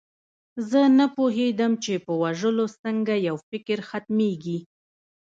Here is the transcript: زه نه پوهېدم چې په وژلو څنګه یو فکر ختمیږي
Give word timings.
زه 0.69 0.81
نه 0.99 1.05
پوهېدم 1.15 1.71
چې 1.83 1.93
په 2.05 2.13
وژلو 2.21 2.65
څنګه 2.83 3.13
یو 3.27 3.35
فکر 3.49 3.77
ختمیږي 3.89 4.59